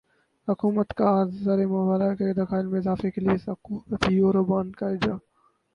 حکومت 0.47 0.89
کازر 0.99 1.59
مبادلہ 1.67 2.13
کے 2.19 2.33
ذخائر 2.39 2.65
میں 2.71 2.79
اضافے 2.79 3.11
کےلیے 3.13 3.37
سکوک 3.45 4.01
یورو 4.11 4.43
بانڈزکا 4.49 4.85
اجراء 4.89 5.17